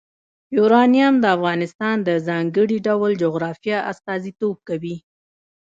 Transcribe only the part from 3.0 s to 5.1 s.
جغرافیه استازیتوب کوي.